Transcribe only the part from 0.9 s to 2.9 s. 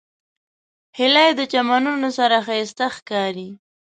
هیلۍ د چمنونو سره ښایسته